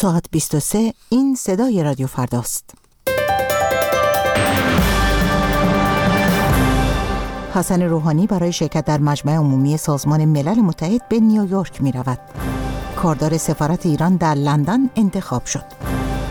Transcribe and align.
ساعت 0.00 0.24
23 0.30 0.94
این 1.08 1.34
صدای 1.34 1.82
رادیو 1.82 2.06
فرداست 2.06 2.74
حسن 7.54 7.82
روحانی 7.82 8.26
برای 8.26 8.52
شرکت 8.52 8.84
در 8.84 8.98
مجمع 8.98 9.32
عمومی 9.36 9.76
سازمان 9.76 10.24
ملل 10.24 10.60
متحد 10.60 11.08
به 11.08 11.20
نیویورک 11.20 11.82
می 11.82 11.92
رود. 11.92 12.18
کاردار 12.96 13.36
سفارت 13.36 13.86
ایران 13.86 14.16
در 14.16 14.34
لندن 14.34 14.90
انتخاب 14.96 15.44
شد. 15.44 15.64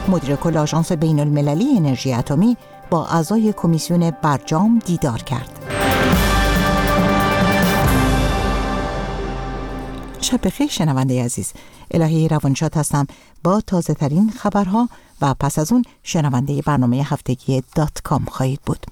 مدیر 0.08 0.36
کل 0.36 0.58
آژانس 0.58 0.92
بین 0.92 1.20
المللی 1.20 1.78
انرژی 1.78 2.14
اتمی 2.14 2.58
با 2.90 3.08
اعضای 3.08 3.54
کمیسیون 3.54 4.12
برجام 4.22 4.80
دیدار 4.86 5.22
کرد. 5.24 5.59
شب 10.32 10.46
بخیر 10.46 10.68
شنونده 10.68 11.24
عزیز 11.24 11.54
الهی 11.92 12.28
روانشاد 12.28 12.78
هستم 12.78 13.08
با 13.44 13.62
تازه 13.62 13.94
ترین 13.94 14.30
خبرها 14.30 14.90
و 15.22 15.34
پس 15.34 15.60
از 15.60 15.72
اون 15.72 15.84
شنونده 16.04 16.62
برنامه 16.62 17.04
هفتگی 17.04 17.64
دات 17.76 18.02
کام 18.04 18.26
خواهید 18.26 18.60
بود 18.66 18.86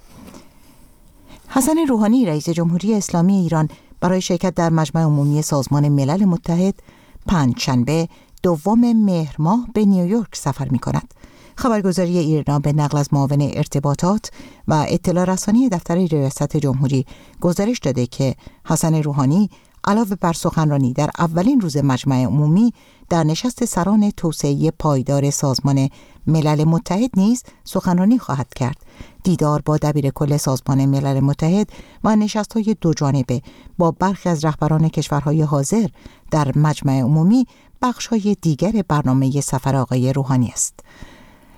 حسن 1.48 1.78
روحانی 1.90 2.26
رئیس 2.26 2.50
جمهوری 2.50 2.94
اسلامی 2.94 3.34
ایران 3.34 3.70
برای 4.00 4.22
شرکت 4.22 4.56
در 4.56 4.70
مجمع 4.70 5.02
عمومی 5.02 5.42
سازمان 5.42 5.90
ملل 5.90 6.26
متحد 6.26 6.76
پنج 7.28 7.60
شنبه 7.60 8.10
دوم 8.44 8.94
مهر 8.94 9.36
ماه 9.40 9.68
به 9.74 9.86
نیویورک 9.86 10.36
سفر 10.36 10.68
می 10.70 10.80
کند. 10.80 11.14
خبرگزاری 11.56 12.18
ایرنا 12.18 12.60
به 12.60 12.74
نقل 12.74 12.98
از 12.98 13.14
معاون 13.14 13.42
ارتباطات 13.42 14.32
و 14.68 14.86
اطلاع 14.90 15.26
رسانی 15.26 15.70
دفتر 15.70 15.96
ریاست 15.96 16.58
جمهوری 16.58 17.06
گزارش 17.42 17.80
داده 17.80 18.06
که 18.06 18.36
حسن 18.66 19.04
روحانی 19.04 19.50
علاوه 19.88 20.16
بر 20.16 20.34
سخنرانی 20.34 20.94
در 20.94 21.10
اولین 21.20 21.62
روز 21.62 21.78
مجمع 21.78 22.24
عمومی 22.24 22.74
در 23.10 23.24
نشست 23.24 23.66
سران 23.66 24.12
توسعه 24.12 24.72
پایدار 24.72 25.30
سازمان 25.30 25.90
ملل 26.28 26.64
متحد 26.64 27.10
نیز 27.18 27.44
سخنرانی 27.64 28.20
خواهد 28.20 28.54
کرد 28.54 28.78
دیدار 29.24 29.62
با 29.66 29.78
دبیر 29.78 30.10
کل 30.10 30.38
سازمان 30.38 30.86
ملل 30.86 31.20
متحد 31.20 31.70
و 32.04 32.16
نشست 32.16 32.54
های 32.54 32.76
دو 32.82 32.94
جانبه 32.94 33.42
با 33.78 33.92
برخی 33.92 34.30
از 34.30 34.46
رهبران 34.46 34.90
کشورهای 34.90 35.42
حاضر 35.42 35.88
در 36.32 36.58
مجمع 36.58 37.02
عمومی 37.02 37.48
بخش 37.82 38.08
های 38.08 38.36
دیگر 38.42 38.84
برنامه 38.88 39.42
سفر 39.42 39.76
آقای 39.76 40.14
روحانی 40.14 40.50
است. 40.50 40.80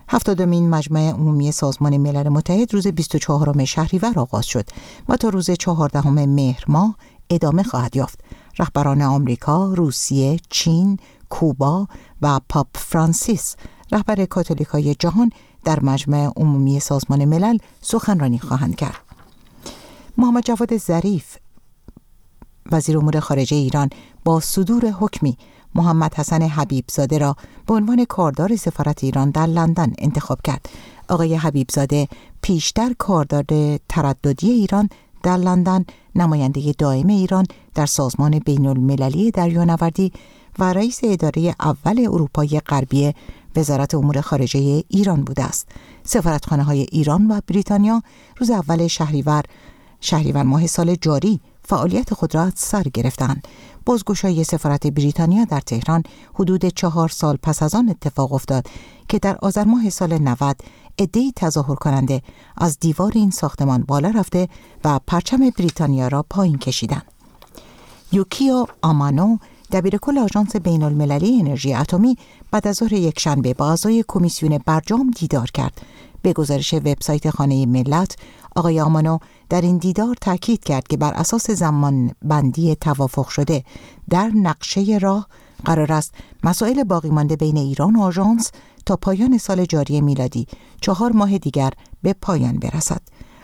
هفتادمین 0.10 0.70
مجمع 0.70 1.12
عمومی 1.12 1.52
سازمان 1.52 1.98
ملل 1.98 2.30
متحد 2.30 2.74
روز 2.74 2.88
24 2.88 3.66
شهریور 3.66 4.20
آغاز 4.20 4.46
شد 4.46 4.70
و 5.10 5.18
تا 5.18 5.30
روز 5.30 5.52
14 5.52 6.10
مهر 6.10 6.64
ماه 6.68 6.96
ادامه 7.30 7.64
خواهد 7.64 7.96
یافت. 7.96 8.20
رهبران 8.60 9.02
آمریکا، 9.02 9.74
روسیه، 9.74 10.40
چین، 10.50 11.00
کوبا 11.30 11.88
و 12.22 12.40
پاپ 12.50 12.68
فرانسیس 12.76 13.56
رهبر 13.92 14.26
کاتولیکای 14.26 14.96
جهان 14.96 15.32
در 15.64 15.80
مجمع 15.80 16.32
عمومی 16.36 16.80
سازمان 16.80 17.26
ملل 17.26 17.58
سخنرانی 17.82 18.40
خواهند 18.40 18.76
کرد. 18.76 18.96
محمد 20.18 20.44
جواد 20.46 20.78
ظریف 20.78 21.38
وزیر 22.72 22.98
امور 22.98 23.20
خارجه 23.20 23.58
ایران 23.58 23.90
با 24.26 24.40
صدور 24.40 24.86
حکمی 24.86 25.38
محمد 25.76 26.14
حسن 26.16 26.42
حبیبزاده 26.42 27.18
را 27.18 27.36
به 27.68 27.74
عنوان 27.74 28.06
کاردار 28.06 28.56
سفارت 28.56 29.04
ایران 29.04 29.30
در 29.30 29.46
لندن 29.46 29.94
انتخاب 29.98 30.42
کرد. 30.42 30.70
آقای 31.10 31.36
حبیبزاده 31.36 32.08
پیشتر 32.42 32.94
کاردار 32.94 33.46
ترددی 33.90 34.52
ایران 34.52 34.90
در 35.24 35.38
لندن 35.38 35.86
نماینده 36.16 36.72
دائم 36.78 37.08
ایران 37.08 37.46
در 37.76 37.86
سازمان 37.86 38.40
بین 38.40 38.66
المللی 38.66 39.32
دریانوردی 39.32 40.12
و 40.60 40.74
رئیس 40.74 41.00
اداره 41.04 41.56
اول 41.60 42.00
اروپای 42.00 42.60
غربی 42.60 43.14
وزارت 43.56 43.96
امور 43.96 44.22
خارجه 44.22 44.84
ایران 44.88 45.24
بوده 45.24 45.44
است. 45.44 45.68
سفارتخانه 46.04 46.64
های 46.64 46.82
ایران 46.92 47.32
و 47.32 47.42
بریتانیا 47.48 48.02
روز 48.38 48.50
اول 48.50 48.88
شهریور 48.88 49.44
شهریور 50.02 50.44
ماه 50.44 50.68
سال 50.68 50.96
جاری 50.96 51.42
فعالیت 51.70 52.14
خود 52.14 52.36
را 52.36 52.52
سر 52.56 52.84
گرفتند. 52.84 53.48
بازگشایی 53.86 54.44
سفارت 54.44 54.88
بریتانیا 54.88 55.46
در 55.46 55.60
تهران 55.60 56.04
حدود 56.34 56.66
چهار 56.66 57.10
سال 57.10 57.38
پس 57.44 57.64
از 57.64 57.76
آن 57.76 57.90
اتفاق 57.90 58.34
افتاد 58.34 58.68
که 59.08 59.20
در 59.20 59.38
آذر 59.42 59.64
ماه 59.64 59.90
سال 59.90 60.18
90 60.18 60.62
عدهای 61.00 61.34
تظاهر 61.36 61.76
کننده 61.76 62.22
از 62.58 62.80
دیوار 62.80 63.12
این 63.16 63.32
ساختمان 63.32 63.84
بالا 63.88 64.10
رفته 64.10 64.48
و 64.84 65.00
پرچم 65.08 65.50
بریتانیا 65.50 66.08
را 66.08 66.26
پایین 66.30 66.58
کشیدند. 66.58 67.06
یوکیو 68.12 68.66
آمانو 68.82 69.38
دبیرکل 69.72 70.18
آژانس 70.18 70.56
بین 70.56 70.84
المللی 70.84 71.40
انرژی 71.40 71.74
اتمی 71.74 72.18
بعد 72.52 72.68
از 72.68 72.76
ظهر 72.76 72.94
یکشنبه 72.94 73.54
با 73.54 73.70
اعضای 73.70 74.06
کمیسیون 74.08 74.60
برجام 74.66 75.12
دیدار 75.12 75.52
کرد. 75.52 75.82
به 76.22 76.34
گزارش 76.34 76.74
وبسایت 76.74 77.30
خانه 77.30 77.66
ملت 77.66 78.16
آقای 78.56 78.82
آمانو 78.82 79.18
در 79.50 79.62
این 79.62 79.78
دیدار 79.78 80.16
تاکید 80.22 80.64
کرد 80.64 80.88
که 80.88 80.98
بر 80.98 81.14
اساس 81.14 81.52
زمان 81.52 82.12
بندی 82.22 82.76
توافق 82.76 83.28
شده 83.28 83.64
در 84.10 84.32
نقشه 84.36 84.98
راه 85.02 85.28
قرار 85.66 85.92
است 85.92 86.14
مسائل 86.44 86.84
باقی 86.84 87.10
مانده 87.10 87.36
بین 87.36 87.58
ایران 87.58 87.96
و 87.96 88.02
آژانس 88.02 88.52
تا 88.86 88.96
پایان 88.96 89.38
سال 89.38 89.66
جاری 89.66 90.02
میلادی 90.02 90.48
چهار 90.82 91.12
ماه 91.12 91.38
دیگر 91.38 91.72
به 92.02 92.16
پایان 92.22 92.60
برسد. 92.60 93.02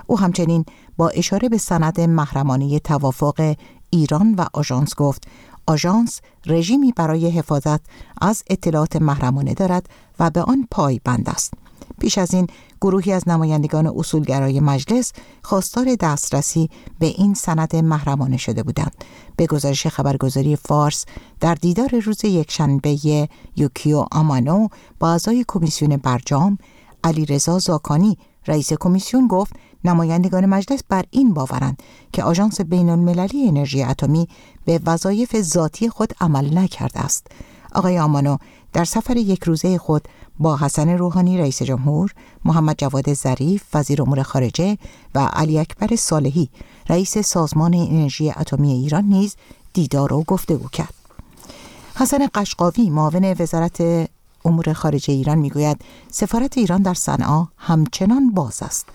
او 0.08 0.20
همچنین 0.20 0.66
با 0.98 1.10
اشاره 1.10 1.50
به 1.50 1.58
سند 1.58 2.02
محرمانه 2.02 2.80
توافق 2.80 3.56
ایران 3.90 4.36
و 4.36 4.46
آژانس 4.54 4.96
گفت 4.96 5.28
آژانس 5.68 6.22
رژیمی 6.46 6.92
برای 6.92 7.30
حفاظت 7.30 7.82
از 8.22 8.44
اطلاعات 8.50 8.96
محرمانه 8.96 9.54
دارد 9.54 9.90
و 10.20 10.30
به 10.30 10.42
آن 10.42 10.68
پایبند 10.72 11.30
است. 11.30 11.54
پیش 12.00 12.18
از 12.18 12.34
این 12.34 12.48
گروهی 12.85 13.12
از 13.12 13.29
نمایندگان 13.29 13.88
اصولگرای 13.88 14.59
مجلس 14.59 15.13
خواستار 15.41 15.96
دسترسی 15.96 16.69
به 17.00 17.06
این 17.06 17.34
سند 17.34 17.75
محرمانه 17.75 18.38
شده 18.38 18.63
بودند. 18.63 18.96
به 19.35 19.47
گزارش 19.47 19.88
خبرگزاری 19.88 20.56
فارس 20.56 21.06
در 21.40 21.56
دیدار 21.56 22.00
روز 22.00 22.25
یکشنبه 22.25 22.97
یوکیو 23.56 24.06
آمانو 24.12 24.68
با 25.00 25.12
اعضای 25.12 25.46
کمیسیون 25.47 25.97
برجام 25.97 26.57
علی 27.03 27.25
رضا 27.25 27.59
زاکانی 27.59 28.18
رئیس 28.47 28.73
کمیسیون 28.73 29.28
گفت 29.28 29.53
نمایندگان 29.84 30.46
مجلس 30.46 30.79
بر 30.90 31.03
این 31.12 31.34
باورند 31.34 31.84
که 32.13 32.23
آژانس 32.23 32.62
بین 32.62 32.90
المللی 32.90 33.47
انرژی 33.47 33.84
اتمی 33.84 34.28
به 34.66 34.79
وظایف 34.85 35.41
ذاتی 35.41 35.90
خود 35.90 36.13
عمل 36.22 36.57
نکرده 36.57 37.00
است. 37.00 37.28
آقای 37.75 38.00
آمانو 38.00 38.38
در 38.75 38.86
سفر 38.86 39.18
یک 39.18 39.44
روزه 39.44 39.78
خود 39.78 40.08
با 40.40 40.58
حسن 40.58 40.90
روحانی 40.90 41.38
رئیس 41.38 41.63
جمهور، 41.63 42.13
محمد 42.46 42.75
جواد 42.78 43.13
ظریف 43.13 43.63
وزیر 43.74 44.02
امور 44.02 44.24
خارجه 44.24 44.78
و 45.16 45.19
علی 45.19 45.59
اکبر 45.59 45.96
صالحی 45.96 46.50
رئیس 46.90 47.18
سازمان 47.18 47.74
انرژی 47.74 48.30
اتمی 48.30 48.72
ایران 48.72 49.03
نیز 49.03 49.35
دیدار 49.74 50.14
و 50.14 50.24
گفتگو 50.24 50.68
کرد. 50.69 50.94
حسن 51.96 52.28
قشقاوی 52.34 52.90
معاون 52.90 53.35
وزارت 53.40 54.09
امور 54.46 54.74
خارجه 54.74 55.14
ایران 55.14 55.38
می‌گوید 55.38 55.81
سفارت 56.12 56.58
ایران 56.58 56.81
در 56.81 56.94
صنعا 56.94 57.47
همچنان 57.58 58.31
باز 58.31 58.64
است. 58.64 58.85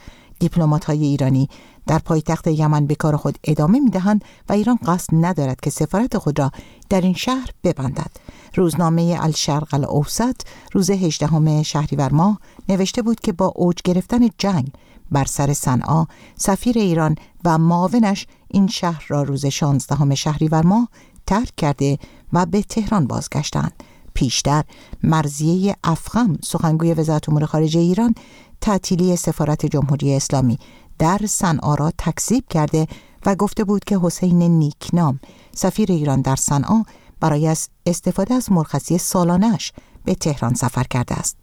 دیپلمات 0.40 0.84
های 0.84 1.04
ایرانی 1.04 1.48
در 1.86 1.98
پایتخت 1.98 2.46
یمن 2.46 2.86
به 2.86 2.94
کار 2.94 3.16
خود 3.16 3.38
ادامه 3.44 3.80
می 3.80 3.90
دهند 3.90 4.24
و 4.48 4.52
ایران 4.52 4.78
قصد 4.86 5.08
ندارد 5.12 5.60
که 5.60 5.70
سفارت 5.70 6.18
خود 6.18 6.38
را 6.38 6.50
در 6.88 7.00
این 7.00 7.14
شهر 7.14 7.50
ببندد. 7.64 8.10
روزنامه 8.54 9.18
الشرق 9.20 9.74
الاوسط 9.74 10.36
روز 10.72 10.90
18 10.90 11.62
شهریور 11.62 12.12
ماه 12.12 12.40
نوشته 12.68 13.02
بود 13.02 13.20
که 13.20 13.32
با 13.32 13.52
اوج 13.56 13.76
گرفتن 13.84 14.28
جنگ 14.38 14.72
بر 15.10 15.24
سر 15.24 15.52
صنعا 15.52 16.06
سفیر 16.36 16.78
ایران 16.78 17.16
و 17.44 17.58
معاونش 17.58 18.26
این 18.48 18.66
شهر 18.66 19.04
را 19.08 19.22
روز 19.22 19.46
16 19.46 20.14
شهریور 20.14 20.66
ماه 20.66 20.88
ترک 21.26 21.56
کرده 21.56 21.98
و 22.32 22.46
به 22.46 22.62
تهران 22.62 23.06
بازگشتند. 23.06 23.72
پیشتر 24.14 24.64
مرزیه 25.02 25.76
افخم 25.84 26.38
سخنگوی 26.44 26.94
وزارت 26.94 27.28
امور 27.28 27.44
خارجه 27.44 27.80
ایران 27.80 28.14
تعطیلی 28.60 29.16
سفارت 29.16 29.66
جمهوری 29.66 30.14
اسلامی 30.14 30.58
در 30.98 31.20
صنعا 31.28 31.74
را 31.74 31.92
تکذیب 31.98 32.44
کرده 32.50 32.86
و 33.26 33.34
گفته 33.34 33.64
بود 33.64 33.84
که 33.84 33.98
حسین 34.02 34.42
نیکنام 34.42 35.20
سفیر 35.54 35.92
ایران 35.92 36.20
در 36.20 36.36
صنعا 36.36 36.82
برای 37.20 37.56
استفاده 37.86 38.34
از 38.34 38.52
مرخصی 38.52 38.98
سالانش 38.98 39.72
به 40.04 40.14
تهران 40.14 40.54
سفر 40.54 40.84
کرده 40.84 41.14
است. 41.14 41.36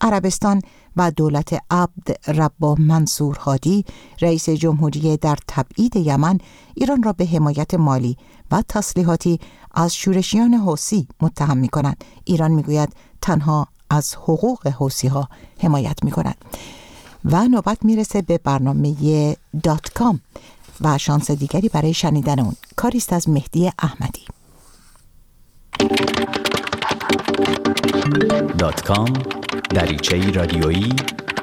عربستان 0.00 0.62
و 0.96 1.10
دولت 1.10 1.58
عبد 1.70 2.30
ربا 2.30 2.74
منصور 2.78 3.36
هادی 3.36 3.84
رئیس 4.20 4.48
جمهوری 4.48 5.16
در 5.16 5.38
تبعید 5.48 5.96
یمن 5.96 6.38
ایران 6.74 7.02
را 7.02 7.12
به 7.12 7.26
حمایت 7.26 7.74
مالی 7.74 8.16
و 8.50 8.62
تسلیحاتی 8.68 9.40
از 9.74 9.94
شورشیان 9.94 10.54
حوسی 10.54 11.08
متهم 11.20 11.56
می 11.56 11.68
کنند. 11.68 12.04
ایران 12.24 12.50
می‌گوید 12.50 12.92
تنها 13.22 13.68
از 13.90 14.14
حقوق 14.14 14.66
حوسی 14.66 15.08
ها 15.08 15.28
حمایت 15.60 16.04
می 16.04 16.10
کند. 16.10 16.36
و 17.24 17.48
نوبت 17.48 17.84
می‌رسه 17.84 18.22
به 18.22 18.38
برنامه 18.38 19.36
دات 19.62 19.92
کام 19.92 20.20
و 20.80 20.98
شانس 20.98 21.30
دیگری 21.30 21.68
برای 21.68 21.94
شنیدن 21.94 22.40
اون 22.40 22.56
کاریست 22.76 23.12
از 23.12 23.28
مهدی 23.28 23.72
احمدی 23.78 24.22
دات 28.58 28.82
کام 28.82 29.41
دریچه 29.70 30.30
رادیویی 30.30 30.92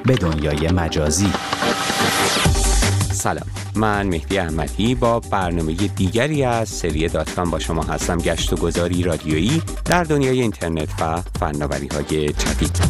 به 0.04 0.14
دنیای 0.14 0.68
مجازی. 0.68 1.32
سلام. 3.12 3.46
من 3.74 4.06
مهدی 4.06 4.38
احمدی 4.38 4.94
با 4.94 5.20
برنامه 5.20 5.72
دیگری 5.74 6.44
از 6.44 6.68
سری 6.68 7.08
دات 7.08 7.34
کام 7.34 7.50
با 7.50 7.58
شما 7.58 7.82
هستم. 7.82 8.18
گشت 8.18 8.52
و 8.52 8.56
گذاری 8.56 9.02
رادیویی 9.02 9.62
در 9.84 10.04
دنیای 10.04 10.40
اینترنت 10.40 10.88
و 11.02 11.22
فناوری 11.40 11.88
های 11.88 12.28
جدید. 12.32 12.80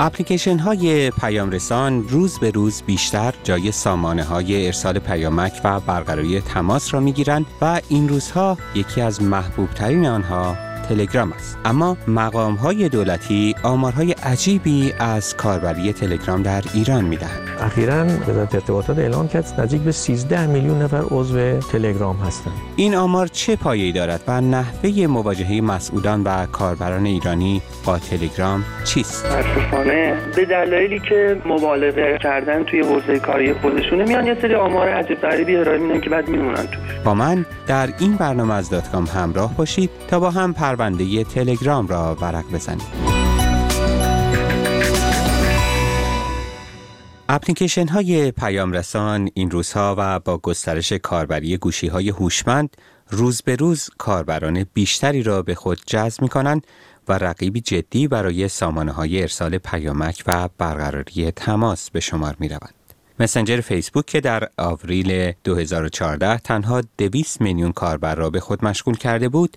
اپلیکیشن 0.00 0.58
های 0.58 1.10
پیام 1.10 1.50
رسان 1.50 2.08
روز 2.08 2.38
به 2.38 2.50
روز 2.50 2.82
بیشتر 2.82 3.34
جای 3.44 3.72
سامانه 3.72 4.24
های 4.24 4.66
ارسال 4.66 4.98
پیامک 4.98 5.60
و 5.64 5.80
برقراری 5.80 6.40
تماس 6.40 6.94
را 6.94 7.00
می 7.00 7.12
گیرند 7.12 7.46
و 7.60 7.80
این 7.88 8.08
روزها 8.08 8.58
یکی 8.74 9.00
از 9.00 9.22
محبوب 9.22 9.70
ترین 9.70 10.06
آنها 10.06 10.65
تلگرام 10.88 11.32
است. 11.32 11.58
اما 11.64 11.96
مقام 12.08 12.54
های 12.54 12.88
دولتی 12.88 13.54
آمارهای 13.62 14.12
عجیبی 14.12 14.92
از 14.98 15.36
کاربری 15.36 15.92
تلگرام 15.92 16.42
در 16.42 16.62
ایران 16.74 17.04
می‌دهند. 17.04 17.48
اخیرا 17.60 18.04
وزارت 18.04 18.54
ارتباطات 18.54 18.98
اعلام 18.98 19.28
کرد 19.28 19.60
نزدیک 19.60 19.82
به 19.82 19.92
13 19.92 20.46
میلیون 20.46 20.82
نفر 20.82 21.02
عضو 21.10 21.60
تلگرام 21.60 22.16
هستند. 22.16 22.54
این 22.76 22.94
آمار 22.94 23.26
چه 23.26 23.56
پایه‌ای 23.56 23.92
دارد 23.92 24.22
و 24.28 24.40
نحوه 24.40 25.06
مواجهه 25.06 25.60
مسئولان 25.60 26.22
و 26.22 26.46
کاربران 26.46 27.06
ایرانی 27.06 27.62
با 27.84 27.98
تلگرام 27.98 28.64
چیست؟ 28.84 29.26
متاسفانه 29.26 30.16
به 30.36 30.44
دلایلی 30.44 31.00
که 31.08 31.40
مبالغه 31.46 32.18
کردن 32.22 32.64
توی 32.64 32.80
حوزه 32.80 33.18
کاری 33.18 33.54
خودشونه 33.54 34.04
میان 34.04 34.26
یه 34.26 34.38
سری 34.42 34.54
آمار 34.54 34.88
عجیب 34.88 35.20
غریبی 35.20 35.56
ارائه 35.56 35.78
میدن 35.78 36.00
که 36.00 36.10
بعد 36.10 36.28
میمونن 36.28 36.66
تو 36.66 36.78
با 37.04 37.14
من 37.14 37.46
در 37.66 37.88
این 37.98 38.16
برنامه 38.16 38.54
از 38.54 38.70
دات 38.70 38.90
کام 38.90 39.04
همراه 39.04 39.56
باشید 39.56 39.90
تا 40.08 40.20
با 40.20 40.30
هم 40.30 40.52
پرونده 40.76 41.24
تلگرام 41.24 41.86
را 41.86 42.16
ورق 42.20 42.52
بزنیم 42.52 42.86
اپلیکیشن 47.28 47.88
های 47.88 48.30
پیام 48.30 48.72
رسان 48.72 49.28
این 49.34 49.50
روزها 49.50 49.94
و 49.98 50.20
با 50.20 50.38
گسترش 50.38 50.92
کاربری 50.92 51.56
گوشی 51.56 51.86
های 51.86 52.08
هوشمند 52.08 52.76
روز 53.10 53.42
به 53.42 53.56
روز 53.56 53.90
کاربران 53.98 54.66
بیشتری 54.74 55.22
را 55.22 55.42
به 55.42 55.54
خود 55.54 55.80
جذب 55.86 56.22
می 56.22 56.28
کنند 56.28 56.66
و 57.08 57.12
رقیبی 57.12 57.60
جدی 57.60 58.08
برای 58.08 58.48
سامانه 58.48 58.92
های 58.92 59.22
ارسال 59.22 59.58
پیامک 59.58 60.22
و 60.26 60.48
برقراری 60.58 61.30
تماس 61.30 61.90
به 61.90 62.00
شمار 62.00 62.36
می 62.38 62.48
روند. 62.48 62.74
مسنجر 63.20 63.60
فیسبوک 63.60 64.06
که 64.06 64.20
در 64.20 64.48
آوریل 64.58 65.32
2014 65.44 66.38
تنها 66.38 66.82
200 66.98 67.40
میلیون 67.40 67.72
کاربر 67.72 68.14
را 68.14 68.30
به 68.30 68.40
خود 68.40 68.64
مشغول 68.64 68.96
کرده 68.96 69.28
بود، 69.28 69.56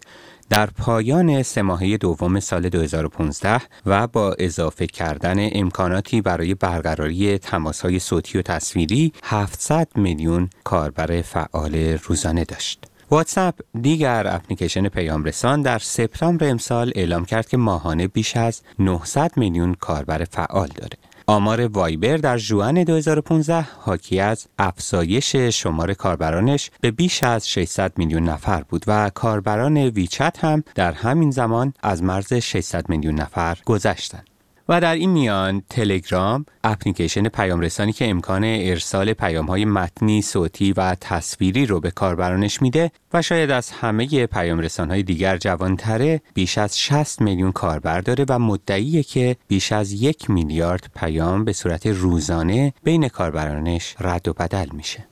در 0.49 0.65
پایان 0.65 1.43
سه 1.43 1.97
دوم 1.97 2.39
سال 2.39 2.69
2015 2.69 3.61
و 3.85 4.07
با 4.07 4.35
اضافه 4.39 4.87
کردن 4.87 5.49
امکاناتی 5.51 6.21
برای 6.21 6.53
برقراری 6.53 7.37
تماسهای 7.37 7.99
صوتی 7.99 8.37
و 8.37 8.41
تصویری 8.41 9.13
700 9.23 9.87
میلیون 9.95 10.49
کاربر 10.63 11.21
فعال 11.21 11.75
روزانه 11.75 12.43
داشت. 12.43 12.85
واتساپ 13.11 13.59
دیگر 13.81 14.27
اپلیکیشن 14.27 14.87
پیام 14.87 15.23
رسان 15.23 15.61
در 15.61 15.79
سپتامبر 15.79 16.49
امسال 16.49 16.91
اعلام 16.95 17.25
کرد 17.25 17.47
که 17.47 17.57
ماهانه 17.57 18.07
بیش 18.07 18.37
از 18.37 18.61
900 18.79 19.31
میلیون 19.37 19.73
کاربر 19.73 20.23
فعال 20.23 20.67
داره. 20.67 21.08
آمار 21.29 21.67
وایبر 21.67 22.17
در 22.17 22.37
جوان 22.37 22.83
2015 22.83 23.67
حاکی 23.79 24.19
از 24.19 24.47
افزایش 24.59 25.35
شمار 25.35 25.93
کاربرانش 25.93 26.71
به 26.81 26.91
بیش 26.91 27.23
از 27.23 27.49
600 27.49 27.91
میلیون 27.97 28.23
نفر 28.23 28.63
بود 28.63 28.83
و 28.87 29.09
کاربران 29.09 29.77
ویچت 29.77 30.37
هم 30.39 30.63
در 30.75 30.91
همین 30.91 31.31
زمان 31.31 31.73
از 31.83 32.03
مرز 32.03 32.33
600 32.33 32.89
میلیون 32.89 33.15
نفر 33.15 33.57
گذشتند. 33.65 34.27
و 34.69 34.81
در 34.81 34.95
این 34.95 35.09
میان 35.09 35.63
تلگرام 35.69 36.45
اپلیکیشن 36.63 37.27
پیام 37.27 37.59
رسانی 37.59 37.93
که 37.93 38.09
امکان 38.09 38.43
ارسال 38.43 39.13
پیام 39.13 39.45
های 39.45 39.65
متنی، 39.65 40.21
صوتی 40.21 40.73
و 40.73 40.95
تصویری 41.01 41.65
رو 41.65 41.79
به 41.79 41.91
کاربرانش 41.91 42.61
میده 42.61 42.91
و 43.13 43.21
شاید 43.21 43.51
از 43.51 43.71
همه 43.71 44.25
پیام 44.25 44.59
رسان 44.59 44.89
های 44.89 45.03
دیگر 45.03 45.37
جوانتره 45.37 46.21
بیش 46.33 46.57
از 46.57 46.79
60 46.79 47.21
میلیون 47.21 47.51
کاربر 47.51 48.01
داره 48.01 48.25
و 48.29 48.39
مدعیه 48.39 49.03
که 49.03 49.35
بیش 49.47 49.71
از 49.71 49.91
یک 49.91 50.29
میلیارد 50.29 50.91
پیام 50.95 51.45
به 51.45 51.53
صورت 51.53 51.87
روزانه 51.87 52.73
بین 52.83 53.07
کاربرانش 53.07 53.95
رد 53.99 54.27
و 54.27 54.33
بدل 54.33 54.67
میشه. 54.73 55.07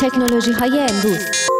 تکنولوژی 0.00 0.52
های 0.52 0.86
امروز 0.90 1.51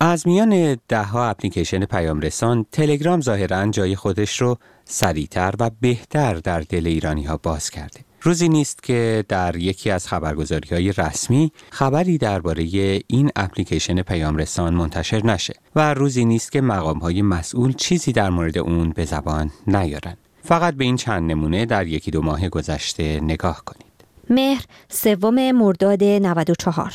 از 0.00 0.26
میان 0.26 0.78
دهها 0.88 1.28
اپلیکیشن 1.28 1.84
پیام 1.84 2.20
رسان 2.20 2.66
تلگرام 2.72 3.20
ظاهرا 3.20 3.66
جای 3.66 3.96
خودش 3.96 4.40
رو 4.40 4.58
سریعتر 4.84 5.54
و 5.60 5.70
بهتر 5.80 6.34
در 6.34 6.60
دل 6.60 6.86
ایرانی 6.86 7.24
ها 7.24 7.36
باز 7.36 7.70
کرده. 7.70 8.00
روزی 8.22 8.48
نیست 8.48 8.82
که 8.82 9.24
در 9.28 9.56
یکی 9.56 9.90
از 9.90 10.08
خبرگزاری 10.08 10.68
های 10.74 10.92
رسمی 10.92 11.52
خبری 11.70 12.18
درباره 12.18 12.62
این 13.06 13.30
اپلیکیشن 13.36 14.02
پیام 14.02 14.36
رسان 14.36 14.74
منتشر 14.74 15.26
نشه 15.26 15.54
و 15.76 15.94
روزی 15.94 16.24
نیست 16.24 16.52
که 16.52 16.60
مقام 16.60 16.98
های 16.98 17.22
مسئول 17.22 17.72
چیزی 17.72 18.12
در 18.12 18.30
مورد 18.30 18.58
اون 18.58 18.90
به 18.90 19.04
زبان 19.04 19.50
نیارن. 19.66 20.16
فقط 20.42 20.74
به 20.74 20.84
این 20.84 20.96
چند 20.96 21.30
نمونه 21.30 21.66
در 21.66 21.86
یکی 21.86 22.10
دو 22.10 22.22
ماه 22.22 22.48
گذشته 22.48 23.20
نگاه 23.20 23.62
کنید. 23.64 23.86
مهر 24.30 24.64
سوم 24.88 25.52
مرداد 25.52 26.04
94 26.04 26.92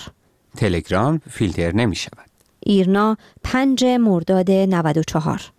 تلگرام 0.57 1.21
فیلتر 1.29 1.71
نمی 1.75 1.95
شود. 1.95 2.30
ایرنا 2.65 3.17
5 3.43 3.83
مرداد 3.85 4.51
94 4.51 5.51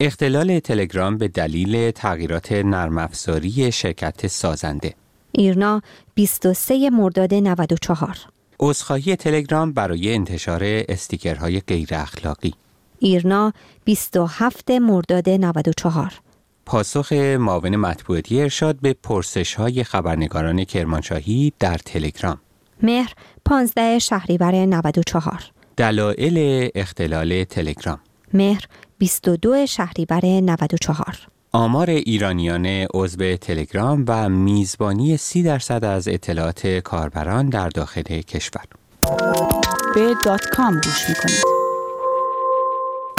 اختلال 0.00 0.58
تلگرام 0.58 1.18
به 1.18 1.28
دلیل 1.28 1.90
تغییرات 1.90 2.52
نرم 2.52 2.98
افزاری 2.98 3.72
شرکت 3.72 4.26
سازنده. 4.26 4.94
ایرنا 5.32 5.82
23 6.14 6.90
مرداد 6.90 7.34
94 7.34 8.16
عذرخواهی 8.60 9.16
تلگرام 9.16 9.72
برای 9.72 10.14
انتشار 10.14 10.60
استیکرهای 10.64 11.60
غیر 11.60 11.88
اخلاقی. 11.92 12.54
ایرنا 12.98 13.52
27 13.84 14.70
مرداد 14.70 15.28
94 15.28 16.12
پاسخ 16.66 17.12
معاون 17.12 17.76
مطبوعاتی 17.76 18.42
ارشاد 18.42 18.76
به 18.80 18.92
پرسش 18.92 19.54
های 19.54 19.84
خبرنگاران 19.84 20.64
کرمانشاهی 20.64 21.52
در 21.58 21.78
تلگرام. 21.78 22.38
مهر 22.82 23.12
15 23.44 23.98
شهریور 23.98 24.66
94 24.66 25.57
دلایل 25.78 26.68
اختلال 26.74 27.44
تلگرام. 27.44 27.98
مهر 28.34 28.64
22 28.98 29.66
شهریور 29.66 30.24
94 30.24 31.04
آمار 31.52 31.90
ایرانیان 31.90 32.66
عضو 32.94 33.36
تلگرام 33.36 34.04
و 34.08 34.28
میزبانی 34.28 35.16
30 35.16 35.42
درصد 35.42 35.84
از 35.84 36.08
اطلاعات 36.08 36.66
کاربران 36.66 37.48
در 37.48 37.68
داخل 37.68 38.02
کشور. 38.02 38.64
به 39.94 40.14
دات 40.24 40.44
کام 40.52 40.74
گوش 40.74 41.08
می‌کنید. 41.08 41.57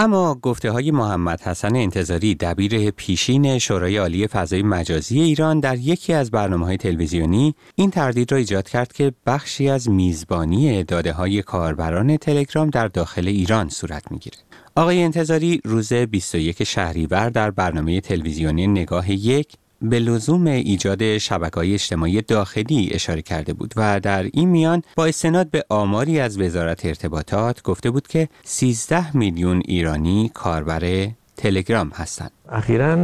اما 0.01 0.35
گفته 0.35 0.71
های 0.71 0.91
محمد 0.91 1.41
حسن 1.41 1.75
انتظاری 1.75 2.35
دبیر 2.35 2.91
پیشین 2.91 3.59
شورای 3.59 3.97
عالی 3.97 4.27
فضای 4.27 4.63
مجازی 4.63 5.19
ایران 5.21 5.59
در 5.59 5.77
یکی 5.77 6.13
از 6.13 6.31
برنامه 6.31 6.65
های 6.65 6.77
تلویزیونی 6.77 7.55
این 7.75 7.91
تردید 7.91 8.31
را 8.31 8.37
ایجاد 8.37 8.69
کرد 8.69 8.93
که 8.93 9.13
بخشی 9.25 9.69
از 9.69 9.89
میزبانی 9.89 10.83
داده 10.83 11.13
های 11.13 11.41
کاربران 11.41 12.17
تلگرام 12.17 12.69
در 12.69 12.87
داخل 12.87 13.27
ایران 13.27 13.69
صورت 13.69 14.11
می‌گیره. 14.11 14.37
آقای 14.75 15.03
انتظاری 15.03 15.61
روز 15.65 15.93
21 15.93 16.63
شهریور 16.63 17.29
در 17.29 17.51
برنامه 17.51 18.01
تلویزیونی 18.01 18.67
نگاه 18.67 19.11
یک 19.11 19.47
به 19.81 19.99
لزوم 19.99 20.47
ایجاد 20.47 21.17
شبکه 21.17 21.55
های 21.55 21.73
اجتماعی 21.73 22.21
داخلی 22.21 22.89
اشاره 22.93 23.21
کرده 23.21 23.53
بود 23.53 23.73
و 23.75 23.99
در 23.99 24.23
این 24.33 24.49
میان 24.49 24.81
با 24.95 25.05
استناد 25.05 25.51
به 25.51 25.63
آماری 25.69 26.19
از 26.19 26.39
وزارت 26.39 26.85
ارتباطات 26.85 27.61
گفته 27.61 27.91
بود 27.91 28.07
که 28.07 28.29
13 28.43 29.17
میلیون 29.17 29.61
ایرانی 29.65 30.31
کاربر 30.33 31.07
تلگرام 31.37 31.89
هستند. 31.89 32.31
اخیرا 32.49 32.97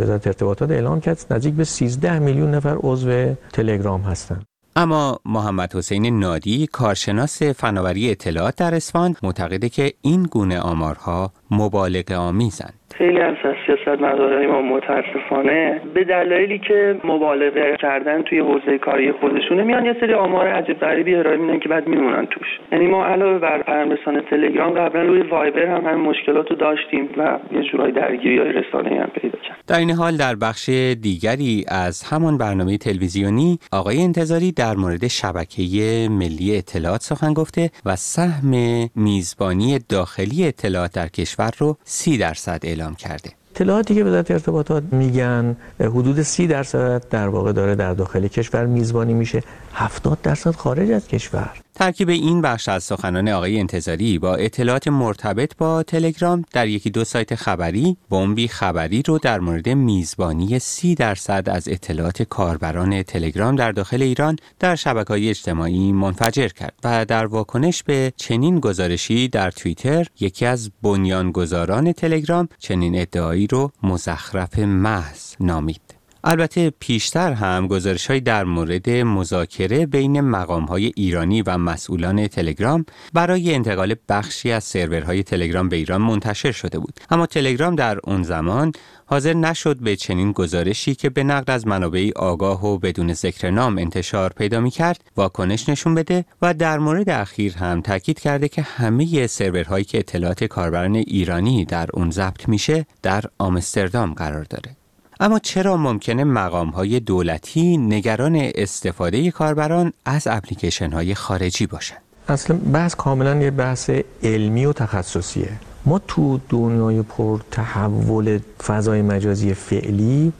وزارت 0.00 0.26
ارتباطات 0.26 0.70
اعلام 0.70 1.00
کرد 1.00 1.26
نزدیک 1.30 1.54
به 1.54 1.64
13 1.64 2.18
میلیون 2.18 2.50
نفر 2.50 2.76
عضو 2.80 3.34
تلگرام 3.52 4.00
هستند. 4.00 4.44
اما 4.76 5.20
محمد 5.24 5.74
حسین 5.74 6.18
نادی 6.18 6.66
کارشناس 6.66 7.42
فناوری 7.42 8.10
اطلاعات 8.10 8.56
در 8.56 8.74
اسفان 8.74 9.16
معتقده 9.22 9.68
که 9.68 9.92
این 10.02 10.22
گونه 10.22 10.60
آمارها 10.60 11.32
مبالغه 11.50 12.16
آمیزند. 12.16 12.80
خیلی 13.00 13.20
از 13.20 13.34
سیاستمدارای 13.66 14.46
ما 14.46 14.62
متاسفانه 14.62 15.80
به 15.94 16.04
دلایلی 16.04 16.58
که 16.58 17.00
مبالغه 17.04 17.76
کردن 17.80 18.22
توی 18.22 18.38
حوزه 18.38 18.78
کاری 18.78 19.12
خودشونه 19.12 19.62
میان 19.62 19.84
یه 19.84 19.96
سری 20.00 20.14
آمار 20.14 20.48
عجیب 20.48 20.80
غریبی 20.80 21.14
ارائه 21.14 21.36
میدن 21.36 21.58
که 21.58 21.68
بعد 21.68 21.86
میمونن 21.86 22.26
توش 22.26 22.46
یعنی 22.72 22.86
ما 22.86 23.06
علاوه 23.06 23.38
بر 23.38 23.62
پیام 23.62 23.96
تلگرام 24.30 24.70
قبلا 24.70 25.02
روی 25.02 25.22
وایبر 25.22 25.66
هم 25.66 25.84
هم 25.84 26.00
مشکلات 26.00 26.50
رو 26.50 26.56
داشتیم 26.56 27.08
و 27.16 27.38
یه 27.52 27.62
جورای 27.62 27.92
درگیری 27.92 28.38
های 28.38 28.52
رسانه 28.52 29.00
هم 29.00 29.10
پیدا 29.20 29.38
کرد 29.38 29.56
در 29.66 29.78
این 29.78 29.90
حال 29.90 30.16
در 30.16 30.34
بخش 30.34 30.68
دیگری 31.02 31.64
از 31.68 32.02
همان 32.02 32.38
برنامه 32.38 32.78
تلویزیونی 32.78 33.58
آقای 33.72 34.02
انتظاری 34.02 34.52
در 34.52 34.74
مورد 34.74 35.06
شبکه 35.06 35.62
ملی 36.10 36.56
اطلاعات 36.56 37.00
سخن 37.00 37.32
گفته 37.32 37.70
و 37.86 37.96
سهم 37.96 38.50
میزبانی 38.96 39.78
داخلی 39.88 40.46
اطلاعات 40.46 40.94
در 40.94 41.08
کشور 41.08 41.39
رو 41.58 41.76
سی 41.84 42.18
درصد 42.18 42.60
اعلام 42.62 42.94
کرده. 42.94 43.30
اطلاعاتی 43.54 43.94
که 43.94 44.04
وزارت 44.04 44.30
ارتباطات 44.30 44.82
میگن 44.92 45.56
حدود 45.80 46.22
سی 46.22 46.46
درصد 46.46 47.08
در 47.10 47.28
واقع 47.28 47.52
داره 47.52 47.74
در 47.74 47.94
داخل 47.94 48.28
کشور 48.28 48.66
میزبانی 48.66 49.14
میشه. 49.14 49.42
70 49.74 50.22
درصد 50.22 50.54
خارج 50.54 50.90
از 50.90 51.08
کشور. 51.08 51.50
ترکیب 51.80 52.08
این 52.08 52.42
بخش 52.42 52.68
از 52.68 52.84
سخنان 52.84 53.28
آقای 53.28 53.60
انتظاری 53.60 54.18
با 54.18 54.34
اطلاعات 54.34 54.88
مرتبط 54.88 55.56
با 55.56 55.82
تلگرام 55.82 56.44
در 56.52 56.68
یکی 56.68 56.90
دو 56.90 57.04
سایت 57.04 57.34
خبری 57.34 57.96
بمبی 58.10 58.48
خبری 58.48 59.02
رو 59.02 59.18
در 59.18 59.40
مورد 59.40 59.68
میزبانی 59.68 60.58
سی 60.58 60.94
درصد 60.94 61.48
از 61.48 61.68
اطلاعات 61.68 62.22
کاربران 62.22 63.02
تلگرام 63.02 63.56
در 63.56 63.72
داخل 63.72 64.02
ایران 64.02 64.36
در 64.58 64.76
شبکه 64.76 65.28
اجتماعی 65.30 65.92
منفجر 65.92 66.48
کرد 66.48 66.74
و 66.84 67.04
در 67.04 67.26
واکنش 67.26 67.82
به 67.82 68.12
چنین 68.16 68.60
گزارشی 68.60 69.28
در 69.28 69.50
توییتر 69.50 70.06
یکی 70.20 70.46
از 70.46 70.70
بنیانگذاران 70.82 71.92
تلگرام 71.92 72.48
چنین 72.58 73.00
ادعایی 73.00 73.46
رو 73.46 73.70
مزخرف 73.82 74.58
محض 74.58 75.34
نامید. 75.40 75.99
البته 76.24 76.70
پیشتر 76.70 77.32
هم 77.32 77.66
گزارش 77.66 78.06
های 78.06 78.20
در 78.20 78.44
مورد 78.44 78.90
مذاکره 78.90 79.86
بین 79.86 80.20
مقام 80.20 80.64
های 80.64 80.92
ایرانی 80.96 81.42
و 81.42 81.58
مسئولان 81.58 82.28
تلگرام 82.28 82.84
برای 83.12 83.54
انتقال 83.54 83.94
بخشی 84.08 84.52
از 84.52 84.64
سرورهای 84.64 85.22
تلگرام 85.22 85.68
به 85.68 85.76
ایران 85.76 86.02
منتشر 86.02 86.52
شده 86.52 86.78
بود. 86.78 87.00
اما 87.10 87.26
تلگرام 87.26 87.74
در 87.74 87.98
اون 88.04 88.22
زمان 88.22 88.72
حاضر 89.06 89.34
نشد 89.34 89.78
به 89.78 89.96
چنین 89.96 90.32
گزارشی 90.32 90.94
که 90.94 91.10
به 91.10 91.24
نقل 91.24 91.52
از 91.52 91.66
منابعی 91.66 92.12
آگاه 92.12 92.66
و 92.66 92.78
بدون 92.78 93.12
ذکر 93.12 93.50
نام 93.50 93.78
انتشار 93.78 94.32
پیدا 94.32 94.60
می 94.60 94.70
کرد 94.70 95.04
واکنش 95.16 95.68
نشون 95.68 95.94
بده 95.94 96.24
و 96.42 96.54
در 96.54 96.78
مورد 96.78 97.10
اخیر 97.10 97.56
هم 97.56 97.80
تاکید 97.80 98.20
کرده 98.20 98.48
که 98.48 98.62
همه 98.62 99.26
سرورهایی 99.26 99.84
که 99.84 99.98
اطلاعات 99.98 100.44
کاربران 100.44 100.94
ایرانی 100.94 101.64
در 101.64 101.88
اون 101.94 102.10
ضبط 102.10 102.48
میشه 102.48 102.86
در 103.02 103.24
آمستردام 103.38 104.14
قرار 104.14 104.44
داره. 104.44 104.79
اما 105.22 105.38
چرا 105.38 105.76
ممکنه 105.76 106.24
مقام 106.24 106.68
های 106.68 107.00
دولتی 107.00 107.76
نگران 107.76 108.50
استفاده 108.54 109.30
کاربران 109.30 109.92
از 110.04 110.26
اپلیکیشن 110.26 110.92
های 110.92 111.14
خارجی 111.14 111.66
باشند؟ 111.66 111.98
اصلا 112.28 112.56
بحث 112.56 112.94
کاملا 112.94 113.36
یه 113.36 113.50
بحث 113.50 113.90
علمی 114.22 114.64
و 114.64 114.72
تخصصیه 114.72 115.48
ما 115.86 115.98
تو 115.98 116.40
دنیای 116.48 117.02
پر 117.02 117.40
تحول 117.50 118.38
فضای 118.62 119.02
مجازی 119.02 119.54
فعلی 119.54 120.32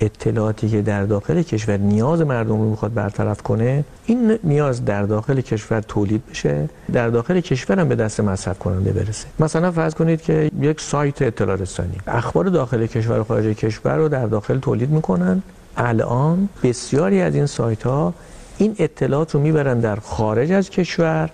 اطلاعاتی 0.00 0.68
که 0.68 0.82
در 0.82 1.04
داخل 1.04 1.42
کشور 1.42 1.76
نیاز 1.76 2.20
مردم 2.20 2.58
رو 2.58 2.70
می‌خواد 2.70 2.94
برطرف 2.94 3.42
کنه 3.42 3.84
این 4.06 4.38
نیاز 4.44 4.84
در 4.84 5.02
داخل 5.02 5.40
کشور 5.40 5.80
تولید 5.80 6.22
بشه 6.30 6.68
در 6.92 7.08
داخل 7.08 7.40
کشور 7.40 7.80
هم 7.80 7.88
به 7.88 7.94
دست 7.94 8.20
مصرف 8.20 8.58
کننده 8.58 8.92
برسه. 8.92 9.26
مثلا 9.40 9.70
فرض 9.72 9.94
کنید 9.94 10.22
که 10.22 10.50
یک 10.60 10.80
سایت 10.80 11.22
اطلاع 11.22 11.56
رسانی 11.56 11.96
اخبار 12.06 12.44
داخل 12.44 12.86
کشور 12.86 13.20
و 13.20 13.24
خارج 13.24 13.44
کشور 13.44 13.96
رو 13.96 14.08
در 14.08 14.26
داخل 14.26 14.58
تولید 14.58 14.90
می‌کنن. 14.90 15.42
الان 15.76 16.48
بسیاری 16.62 17.20
از 17.20 17.34
این 17.34 17.46
سایت 17.46 17.82
ها 17.82 18.14
این 18.58 18.76
اطلاعات 18.78 19.34
رو 19.34 19.40
می‌برن 19.40 19.80
در 19.80 19.96
خارج 19.96 20.52
از 20.52 20.70
کشور 20.70 21.30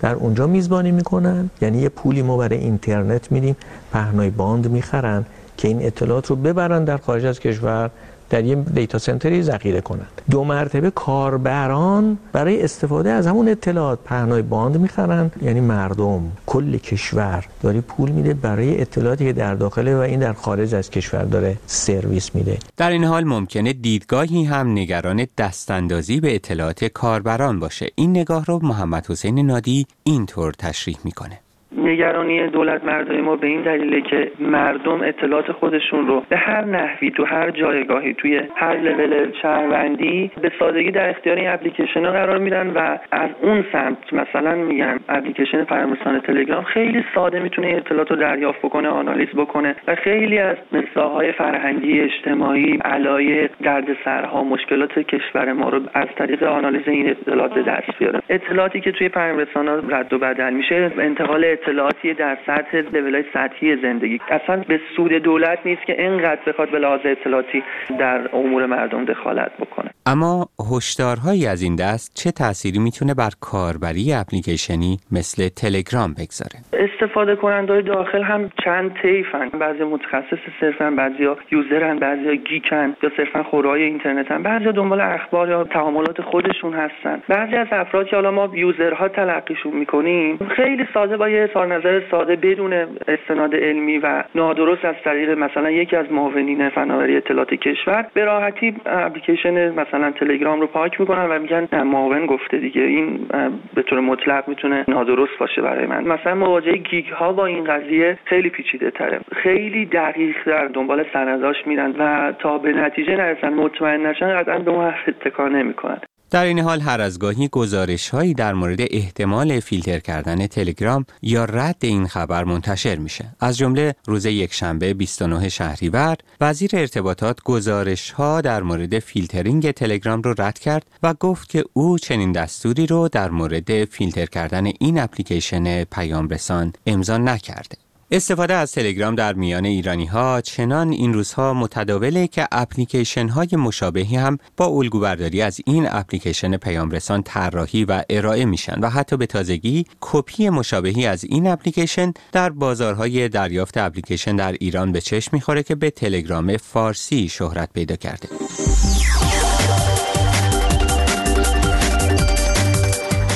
در 0.00 0.14
اونجا 0.14 0.46
میزبانی 0.46 0.92
می‌کنن. 0.92 1.50
یعنی 1.60 1.78
یه 1.78 1.88
پولی 1.88 2.22
ما 2.22 2.36
برای 2.36 2.58
اینترنت 2.58 3.32
میدیم 3.32 3.56
پهنای 3.92 4.30
باند 4.30 4.70
می‌خرن. 4.70 5.24
که 5.62 5.68
این 5.68 5.86
اطلاعات 5.86 6.26
رو 6.26 6.36
ببرن 6.36 6.84
در 6.84 6.96
خارج 6.96 7.24
از 7.24 7.40
کشور 7.40 7.90
در 8.30 8.44
یه 8.44 8.54
data 8.54 8.98
center 8.98 9.36
ی 9.36 9.42
ذخیره 9.42 9.80
کنند. 9.80 10.22
دو 10.30 10.44
مرتبه 10.44 10.90
کاربران 10.90 12.18
برای 12.32 12.62
استفاده 12.62 13.10
از 13.10 13.26
همون 13.26 13.48
اطلاعات 13.48 13.98
پهنای 14.04 14.42
باند 14.42 14.76
می‌خرن 14.76 15.30
یعنی 15.42 15.60
مردم. 15.60 16.32
کل 16.46 16.78
کشور 16.78 17.44
داری 17.62 17.80
پول 17.80 18.10
میده 18.10 18.34
برای 18.34 18.80
اطلاعاتی 18.80 19.24
که 19.24 19.32
در 19.32 19.54
داخله 19.54 19.96
و 19.96 19.98
این 19.98 20.20
در 20.20 20.32
خارج 20.32 20.74
از 20.74 20.90
کشور 20.90 21.22
داره 21.22 21.56
سرویس 21.66 22.34
میده. 22.34 22.58
در 22.76 22.90
این 22.90 23.04
حال 23.04 23.24
ممکنه 23.24 23.72
دیدگاهی 23.72 24.44
هم 24.44 24.72
نگران 24.72 25.26
دستاندازی 25.38 26.20
به 26.20 26.34
اطلاعات 26.34 26.84
کاربران 26.84 27.60
باشه. 27.60 27.86
این 27.94 28.10
نگاه 28.10 28.44
رو 28.44 28.60
محمد 28.62 29.06
حسین 29.06 29.38
نادی 29.38 29.86
اینطور 30.04 30.52
تشریح 30.52 30.98
می‌کنه. 31.04 31.38
نگرانی 31.76 32.46
دولت 32.46 32.84
مردای 32.84 33.20
ما 33.20 33.36
به 33.36 33.46
این 33.46 33.62
دلیله 33.62 34.00
که 34.00 34.30
مردم 34.38 35.00
اطلاعات 35.02 35.52
خودشون 35.52 36.06
رو 36.06 36.22
به 36.28 36.36
هر 36.36 36.64
نحوی 36.64 37.10
تو 37.10 37.24
هر 37.24 37.50
جایگاهی 37.50 38.14
توی 38.14 38.40
هر 38.54 38.76
لول 38.76 39.32
شهروندی 39.42 40.30
به 40.40 40.52
سادگی 40.58 40.90
در 40.90 41.10
اختیار 41.10 41.36
این 41.36 41.48
اپلیکیشن 41.48 42.04
ها 42.04 42.12
قرار 42.12 42.38
میدن 42.38 42.70
و 42.70 42.98
از 43.10 43.30
اون 43.42 43.64
سمت 43.72 44.12
مثلا 44.12 44.54
میگم 44.54 45.00
اپلیکیشن 45.08 45.64
فرمسان 45.64 46.20
تلگرام 46.20 46.64
خیلی 46.64 47.04
ساده 47.14 47.40
می‌تونه 47.40 47.68
اطلاعات 47.68 48.10
رو 48.10 48.16
دریافت 48.16 48.58
بکنه 48.58 48.88
آنالیز 48.88 49.28
بکنه 49.28 49.76
و 49.86 49.94
خیلی 49.94 50.38
از 50.38 50.56
های 50.96 51.32
فرهنگی 51.32 52.00
اجتماعی 52.00 52.78
علایق 52.84 53.50
دردسرها 53.62 54.44
مشکلات 54.44 54.98
کشور 54.98 55.52
ما 55.52 55.68
رو 55.68 55.80
از 55.94 56.08
طریق 56.16 56.42
آنالیز 56.42 56.88
این 56.88 57.10
اطلاعات 57.10 57.58
دست 57.58 57.98
بیاره. 57.98 58.22
اطلاعاتی 58.28 58.80
که 58.80 58.92
توی 58.92 59.08
پیام 59.08 59.46
رد 59.88 60.12
و 60.12 60.18
بدل 60.18 60.52
میشه 60.52 60.90
انتقال 60.98 61.44
اطلاعاتی 61.62 62.14
در 62.14 62.38
سطح 62.46 62.76
لول 62.76 63.22
سطحی 63.34 63.76
زندگی. 63.82 64.20
اصلا 64.30 64.56
به 64.68 64.80
سود 64.96 65.12
دولت 65.12 65.58
نیست 65.64 65.82
که 65.86 66.02
اینقدر 66.02 66.40
بخواد 66.46 66.70
به 66.70 66.78
لحاظ 66.78 67.00
اطلاعاتی 67.04 67.62
در 67.98 68.28
امور 68.32 68.66
مردم 68.66 69.04
دخالت 69.04 69.52
بکنه. 69.60 69.90
اما 70.06 70.46
هشدارهایی 70.72 71.46
از 71.46 71.62
این 71.62 71.76
دست 71.76 72.12
چه 72.14 72.30
تأثیری 72.30 72.78
می‌تونه 72.78 73.14
بر 73.14 73.30
کاربری 73.40 74.12
اپلیکیشنی 74.12 74.98
مثل 75.12 75.48
تلگرام 75.48 76.14
بگذاره؟ 76.14 76.56
استفاده 76.72 77.36
کننده 77.36 77.82
داخل 77.82 78.22
هم 78.22 78.50
چند 78.64 78.94
طیفن. 79.02 79.48
بعضی 79.48 79.84
متخصص 79.84 80.38
صرفا 80.60 80.90
بعضیا 80.90 81.36
یوزرن 81.52 81.98
بعضیا 81.98 82.34
گیکن 82.34 82.94
یا 83.02 83.10
صرفا 83.16 83.42
خورای 83.42 83.82
اینترنتن 83.82 84.42
بعضی 84.42 84.64
دنبال 84.64 85.00
اخبار 85.00 85.48
یا 85.48 85.64
تعاملات 85.64 86.20
خودشون 86.20 86.74
هستن. 86.74 87.22
بعضی 87.28 87.56
از 87.56 87.66
افراد 87.72 88.06
که 88.06 88.16
حالا 88.16 88.30
ما 88.30 88.50
یوزرها 88.54 89.08
تلقیشون 89.08 89.72
می‌کنیم 89.72 90.38
خیلی 90.56 90.84
ساده 90.94 91.16
با 91.16 91.28
یه 91.28 91.50
اظهار 91.52 91.66
نظر 91.66 92.02
ساده 92.10 92.36
بدون 92.36 92.72
استناد 93.08 93.54
علمی 93.54 93.98
و 93.98 94.24
نادرست 94.34 94.84
از 94.84 94.94
طریق 95.04 95.30
مثلا 95.30 95.70
یکی 95.70 95.96
از 95.96 96.12
معاونین 96.12 96.68
فناوری 96.68 97.16
اطلاعات 97.16 97.54
کشور 97.54 98.06
به 98.14 98.24
راحتی 98.24 98.74
اپلیکیشن 98.86 99.70
مثلا 99.74 100.10
تلگرام 100.10 100.60
رو 100.60 100.66
پاک 100.66 101.00
می‌کنن 101.00 101.26
و 101.26 101.38
میگن 101.38 101.68
معاون 101.82 102.26
گفته 102.26 102.56
دیگه. 102.56 102.82
این 102.82 103.26
به 103.74 103.82
طور 103.82 104.00
مطلق 104.00 104.48
می‌تونه 104.48 104.84
نادرست 104.88 105.38
باشه 105.38 105.62
برای 105.62 105.86
من. 105.86 106.04
مثلا 106.04 106.34
مواجهه 106.34 106.76
geek 106.76 107.06
ها 107.06 107.32
با 107.32 107.46
این 107.46 107.64
قضیه 107.64 108.18
خیلی 108.24 108.50
پیچیده 108.50 108.90
تره. 108.90 109.20
خیلی 109.32 109.86
دقیق 109.86 110.36
در 110.46 110.66
دنبال 110.66 111.04
سنداش 111.12 111.66
میرن 111.66 111.94
و 111.98 112.32
تا 112.38 112.58
به 112.58 112.72
نتیجه 112.72 113.16
نرسن 113.16 113.54
مطمئن 113.54 114.06
نشن 114.06 114.36
قطعا 114.36 114.58
به 114.58 114.70
اون 114.70 114.84
حرف 114.84 115.08
اتکا 115.08 115.48
نمی‌کنن. 115.48 116.00
در 116.32 116.44
این 116.44 116.58
حال 116.58 116.80
هر 116.80 117.00
از 117.00 117.18
گاهی 117.18 117.48
گزارش 117.48 118.08
هایی 118.08 118.34
در 118.34 118.54
مورد 118.54 118.80
احتمال 118.80 119.60
فیلتر 119.60 119.98
کردن 119.98 120.46
تلگرام 120.46 121.06
یا 121.22 121.44
رد 121.44 121.76
این 121.80 122.06
خبر 122.06 122.44
منتشر 122.44 122.96
میشه. 122.96 123.24
از 123.40 123.58
جمله 123.58 123.94
روز 124.06 124.26
یکشنبه 124.26 124.94
29 124.94 125.48
شهریور 125.48 126.16
وزیر 126.40 126.70
ارتباطات 126.74 127.42
گزارش 127.42 128.10
ها 128.10 128.40
در 128.40 128.62
مورد 128.62 128.98
فیلترینگ 128.98 129.70
تلگرام 129.70 130.22
رو 130.22 130.34
رد 130.38 130.58
کرد 130.58 130.86
و 131.02 131.14
گفت 131.14 131.48
که 131.48 131.64
او 131.72 131.98
چنین 131.98 132.32
دستوری 132.32 132.86
رو 132.86 133.08
در 133.08 133.30
مورد 133.30 133.84
فیلتر 133.84 134.26
کردن 134.26 134.66
این 134.66 134.98
اپلیکیشن 135.00 135.84
پیام 135.84 136.28
رسان 136.28 136.72
امضا 136.86 137.18
نکرده. 137.18 137.81
استفاده 138.14 138.54
از 138.54 138.72
تلگرام 138.72 139.14
در 139.14 139.32
میان 139.32 139.64
ایرانی 139.64 140.06
ها 140.06 140.40
چنان 140.40 140.90
این 140.90 141.14
روزها 141.14 141.54
متداوله 141.54 142.26
که 142.26 142.48
اپلیکیشن 142.52 143.28
های 143.28 143.48
مشابهی 143.52 144.16
هم 144.16 144.38
با 144.56 144.66
الگوبرداری 144.66 145.42
از 145.42 145.60
این 145.66 145.86
اپلیکیشن 145.90 146.56
پیامرسان 146.56 147.22
طراحی 147.22 147.84
و 147.84 148.02
ارائه 148.10 148.44
میشن 148.44 148.80
و 148.80 148.90
حتی 148.90 149.16
به 149.16 149.26
تازگی 149.26 149.86
کپی 150.00 150.48
مشابهی 150.48 151.06
از 151.06 151.24
این 151.24 151.46
اپلیکیشن 151.46 152.12
در 152.32 152.50
بازارهای 152.50 153.28
دریافت 153.28 153.76
اپلیکیشن 153.78 154.36
در 154.36 154.52
ایران 154.52 154.92
به 154.92 155.00
چشم 155.00 155.30
می‌خوره 155.32 155.62
که 155.62 155.74
به 155.74 155.90
تلگرام 155.90 156.56
فارسی 156.56 157.28
شهرت 157.28 157.72
پیدا 157.72 157.96
کرده. 157.96 158.28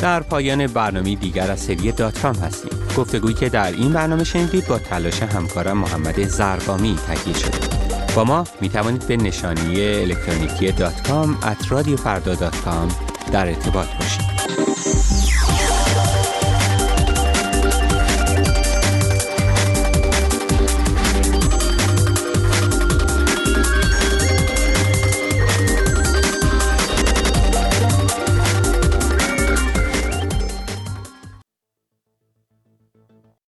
در 0.02 0.20
پایان 0.20 0.66
برنامه 0.66 1.14
دیگر 1.14 1.50
از 1.50 1.60
سری 1.60 1.92
دات 1.92 2.24
هستیم 2.24 2.75
گفتگویی 2.96 3.34
که 3.34 3.48
در 3.48 3.72
این 3.72 3.92
برنامه 3.92 4.24
شنیدید 4.24 4.66
با 4.66 4.78
تلاش 4.78 5.22
همکارم 5.22 5.78
محمد 5.78 6.22
زرقامی 6.22 6.98
تهیه 7.06 7.36
شده. 7.36 7.58
با 8.16 8.24
ما 8.24 8.44
می 8.60 8.68
توانید 8.68 9.06
به 9.06 9.16
نشانی 9.16 9.84
الکترونیکی 9.84 10.72
دات 10.72 11.08
کام 11.08 12.88
در 13.32 13.46
ارتباط 13.46 13.88
باشید. 14.00 14.25